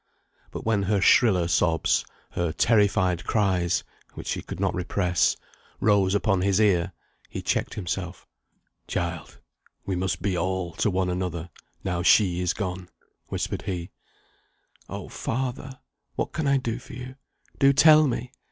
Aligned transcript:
But 0.49 0.65
when 0.65 0.81
her 0.81 0.99
shriller 0.99 1.47
sobs, 1.47 2.03
her 2.31 2.51
terrified 2.51 3.23
cries 3.23 3.83
(which 4.15 4.25
she 4.25 4.41
could 4.41 4.59
not 4.59 4.73
repress), 4.73 5.37
rose 5.79 6.15
upon 6.15 6.41
his 6.41 6.59
ear, 6.59 6.93
he 7.29 7.43
checked 7.43 7.75
himself. 7.75 8.25
"Child, 8.87 9.37
we 9.85 9.95
must 9.95 10.19
be 10.19 10.35
all 10.35 10.73
to 10.77 10.89
one 10.89 11.11
another, 11.11 11.51
now 11.83 12.01
she 12.01 12.39
is 12.41 12.53
gone," 12.55 12.89
whispered 13.27 13.61
he. 13.67 13.91
"Oh, 14.89 15.07
father, 15.07 15.79
what 16.15 16.33
can 16.33 16.47
I 16.47 16.57
do 16.57 16.79
for 16.79 16.93
you? 16.93 17.13
Do 17.59 17.71
tell 17.71 18.07
me! 18.07 18.31